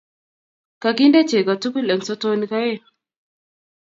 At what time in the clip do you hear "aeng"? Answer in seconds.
2.59-2.83